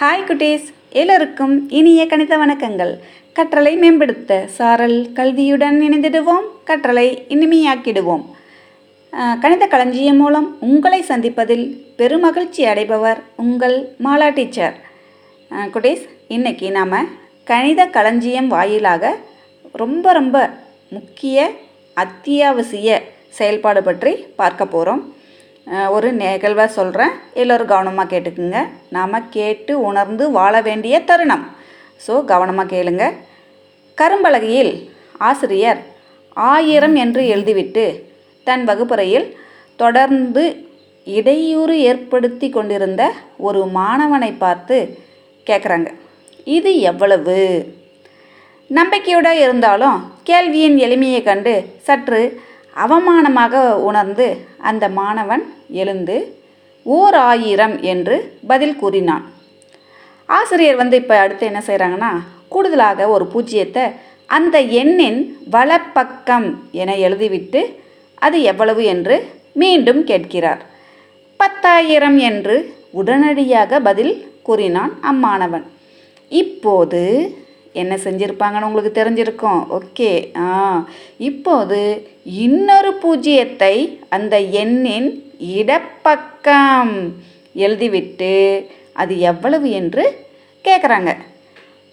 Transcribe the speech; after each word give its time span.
Hi 0.00 0.22
குட்டீஸ். 0.28 0.68
எல்லோருக்கும் 1.00 1.52
இனிய 1.78 2.02
கணித 2.06 2.34
வணக்கங்கள். 2.42 2.92
கற்றலை 3.36 3.72
மேம்படுத்த 3.80 4.38
சாரல் 4.56 4.96
கல்வியுடன் 5.18 5.76
இணைந்திடுவோம். 5.86 6.46
கற்றலை 6.68 7.04
இனிமையாக்கிடுவோம். 7.34 8.22
கணித 9.42 9.66
களஞ்சியம் 9.66 10.16
மூலம் 10.16 10.48
உங்களை 10.68 11.00
சந்திப்பதில் 11.08 11.66
பெருமகிழ்ச்சி 11.98 12.64
அடைபவர் 12.72 13.20
உங்கள் 13.36 13.76
மாலா 14.04 14.28
டீச்சர். 14.38 14.78
குட்டீஸ் 15.74 16.06
இன்னைக்கு 16.28 16.70
நாம் 16.78 16.96
கணித 17.44 17.86
களஞ்சியம் 17.98 18.48
வாயிலாக 18.48 19.14
ரொம்ப 19.72 20.12
ரொம்ப 20.12 20.48
முக்கிய 20.90 21.50
அத்தியாவசிய 21.96 23.00
செயல்பாடு 23.40 23.82
பற்றி 23.82 24.14
பார்க்க 24.42 24.72
போகிறோம் 24.76 25.04
ஒரு 25.94 26.08
நிகழ்வை 26.20 26.66
சொல்கிறேன் 26.76 27.12
எல்லோரும் 27.40 27.70
கவனமாக 27.72 28.10
கேட்டுக்குங்க. 28.12 28.60
நாம் 28.96 29.28
கேட்டு 29.36 29.72
உணர்ந்து 29.88 30.24
வாழ 30.38 30.54
வேண்டிய 30.68 30.94
தருணம். 31.10 31.44
ஸோ 32.06 32.14
கவனமாக 32.32 32.72
கேளுங்க. 32.74 33.04
கரும்பலகையில் 33.98 34.72
ஆசிரியர் 35.28 35.80
ஆயிரம் 36.36 36.96
என்று 37.04 37.22
எழுதிவிட்டு 37.34 37.84
தன் 38.46 38.64
வகுப்பறையில் 38.70 39.26
தொடர்ந்து 39.82 40.44
இடையூறு 41.06 41.74
ஏற்படுத்தி 41.90 42.48
கொண்டிருந்த 42.50 43.02
ஒரு 43.48 43.60
மாணவனை 43.78 44.30
பார்த்து 44.44 44.76
கேட்குறாங்க 45.46 45.90
இது 46.56 46.70
எவ்வளவு? 46.90 47.38
நம்பிக்கையோடு 48.70 49.32
இருந்தாலும் 49.44 49.98
கேள்வியின் 50.28 50.76
எளிமையை 50.86 51.20
கண்டு 51.22 51.54
சற்று 51.86 52.20
அவமானமாக 52.76 53.72
உணர்ந்து 53.72 54.46
அந்த 54.58 54.88
மாணவன் 54.88 55.44
எழுந்து 55.68 56.16
ஓர் 56.82 57.14
ஆயிரம் 57.14 57.80
என்று 57.82 58.16
பதில் 58.46 58.76
கூறினான். 58.76 59.24
ஆசிரியர் 60.28 60.76
வந்து 60.76 60.96
இப்போ 60.96 61.18
அடுத்து 61.18 61.46
என்ன 61.46 61.62
செய்கிறாங்கன்னா 61.66 62.12
கூடுதலாக 62.48 63.08
ஒரு 63.08 63.24
பூஜ்ஜியத்தை 63.32 63.84
அந்த 64.26 64.60
எண்ணின் 64.60 65.38
வலப்பக்கம் 65.50 66.48
என 66.70 66.94
எழுதிவிட்டு 66.96 67.60
அது 68.14 68.42
எவ்வளவு? 68.42 68.84
என்று 68.84 69.16
மீண்டும் 69.52 70.04
கேட்கிறார். 70.04 70.62
பத்தாயிரம் 71.36 72.18
என்று 72.18 72.56
உடனடியாக 72.90 73.80
பதில் 73.80 74.14
கூறினான் 74.42 74.92
அம்மாணவன். 75.00 75.66
இப்போது 76.28 77.02
என்ன 77.72 77.96
செஞ்சுருப்பாங்கன்னு 77.96 78.62
உங்களுக்கு 78.62 79.04
தெரிஞ்சிருக்கும். 79.04 79.80
ஓகே. 79.80 80.38
ஆ. 80.38 80.88
இப்போது 81.18 82.08
இன்னொரு 82.24 82.98
பூஜ்ஜியத்தை 83.02 83.98
அந்த 84.08 84.40
எண்ணின் 84.40 85.32
இடப்பக்கம் 85.38 87.14
எழுதிவிட்டு 87.56 88.66
அது 88.92 89.18
எவ்வளவு 89.18 89.70
என்று 89.70 90.26
கேட்குறாங்க 90.64 91.16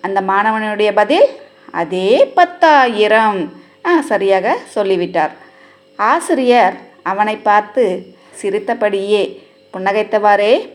அந்த 0.00 0.20
மாணவனுடைய 0.20 0.92
பதில் 0.94 1.26
அதே 1.72 2.26
பத்தாயிரம். 2.26 3.52
ஆ 3.84 4.00
சரியாக 4.00 4.58
சொல்லிவிட்டார். 4.66 5.32
ஆசிரியர் 5.96 6.74
அவனை 7.02 7.36
பார்த்து 7.36 8.14
சிரித்தபடியே 8.30 9.42
புன்னகைத்தவாறே 9.72 10.68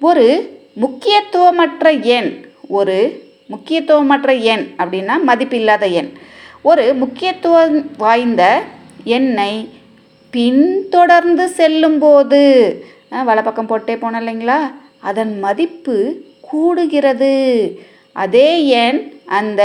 ஒரு 0.00 0.26
முக்கியத்துவமற்ற 0.72 1.90
எண் 1.90 2.50
ஒரு 2.68 3.30
முக்கியத்துவமற்ற 3.52 4.32
எண் 4.52 4.64
அப்படின்னா 4.82 5.14
மதிப்பில்லாத 5.28 5.84
எண். 6.00 6.10
ஒரு 6.70 6.84
முக்கியத்துவம் 7.02 7.78
வாய்ந்த 8.04 8.42
எண்ணை 9.16 9.52
பின்தொடர்ந்து 10.34 11.44
செல்லும்போது 11.58 12.42
வலப்பக்கம் 13.28 13.70
போட்டே 13.70 13.94
போனோம் 14.02 14.20
இல்லைங்களா? 14.22 14.60
அதன் 15.08 15.32
மதிப்பு 15.44 15.96
கூடுகிறது. 16.50 17.34
அதே 18.24 18.48
எண் 18.84 19.00
அந்த 19.38 19.62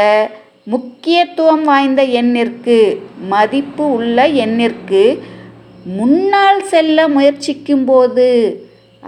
முக்கியத்துவம் 0.74 1.64
வாய்ந்த 1.70 2.02
எண்ணிற்கு 2.20 2.78
மதிப்பு 3.34 3.84
உள்ள 3.98 4.28
எண்ணிற்கு 4.44 5.04
முன்னால் 5.98 6.62
செல்ல 6.72 7.08
முயற்சிக்கும்போது 7.16 8.28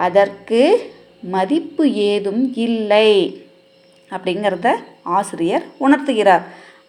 அதற்கு 0.06 0.62
மதிப்பு 1.36 1.86
ஏதும் 2.10 2.44
இல்லை. 2.68 3.12
அப்படிங்கிறத 4.10 4.74
ஆசிரியர் 5.04 5.64
உணர்த்துகிறார். 5.80 6.42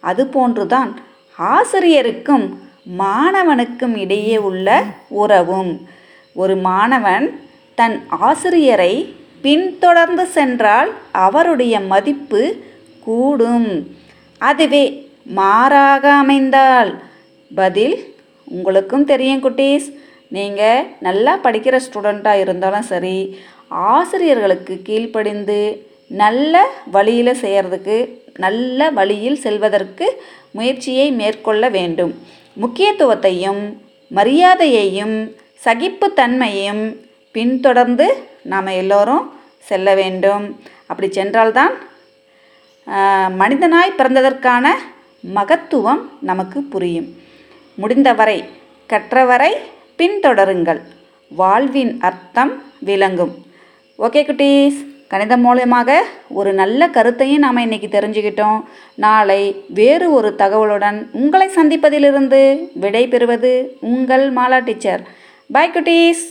அதுபோன்றுதான் 0.03 0.91
ஆசிரியருக்கும் 1.37 2.59
மாணவனுக்கும் 2.99 3.95
இடையே 3.95 4.37
உள்ள 4.37 4.83
உறவும். 5.07 5.87
ஒரு 6.33 6.55
மாணவன் 6.55 7.39
தன் 7.75 8.03
ஆசிரியரை 8.09 9.15
பின்தொடர்ந்து 9.41 10.25
சென்றால் 10.25 10.91
அவருடைய 11.11 11.79
மதிப்பு 11.79 12.63
கூடும். 13.03 13.97
அதுவே 14.37 15.09
மாறாக 15.23 16.13
அமைந்தால். 16.13 17.01
பதில் 17.55 18.15
உங்களுக்கும் 18.45 19.05
தெரியும் 19.05 19.43
குட்டீஸ். 19.43 19.87
நீங்கள் 20.27 20.85
நல்லா 20.99 21.39
படிக்கிற 21.43 21.79
ஸ்டூடெண்ட்டாக 21.85 22.39
இருந்தாலும் 22.39 22.81
சரி 22.81 23.39
ஆசிரியர்களுக்கு 23.67 24.81
கீழ்ப்படிந்து 24.83 25.90
நல்ல 26.11 26.63
வழியில் 26.95 27.39
செய்கிறதுக்கு 27.41 27.97
நல்ல 28.37 28.89
வழியில் 28.89 29.39
செல்வதற்கு 29.43 30.23
முயற்சியை 30.51 31.11
மேற்கொள்ள 31.11 31.69
வேண்டும். 31.69 32.13
முக்கியத்துவத்தையும் 32.61 33.61
மரியாதையையும் 34.17 35.15
சகிப்புத்தன்மையையும் 35.65 36.83
பின்தொடர்ந்து 37.31 38.07
நாம் 38.51 38.69
எல்லோரும் 38.81 39.25
செல்ல 39.69 39.95
வேண்டும். 39.95 40.45
அப்படி 40.87 41.09
சென்றால்தான் 41.11 41.73
மனிதனாய் 43.41 43.97
பிறந்ததற்கான 43.97 44.65
மகத்துவம் 45.35 46.01
நமக்கு 46.21 46.61
புரியும். 46.73 47.09
முடிந்தவரை 47.75 48.37
கற்றவரை 48.91 49.51
பின்தொடருங்கள். 49.97 50.81
வாழ்வின் 51.39 51.93
அர்த்தம் 52.09 52.53
விளங்கும். 52.79 53.33
ஓகே 53.99 54.21
குட்டீஸ். 54.29 54.79
கணிதம் 55.11 55.43
மூலயமாக 55.45 55.91
ஒரு 56.39 56.51
நல்ல 56.59 56.87
கருத்தையும் 56.97 57.43
நாம் 57.45 57.63
இன்னைக்கு 57.65 57.87
தெரிஞ்சுக்கிட்டோம். 57.95 58.59
நாளை 59.05 59.41
வேறு 59.79 60.05
ஒரு 60.17 60.29
தகவலுடன் 60.37 60.99
உங்களை 61.21 61.47
சந்திப்பதிலிருந்து 61.55 62.41
விடை 62.83 63.03
பெறுவது 63.07 63.51
உங்கள் 63.93 64.25
மாலா 64.37 64.59
டீச்சர். 64.67 65.03
பாய் 65.55 65.73
குட்டீஸ். 65.73 66.23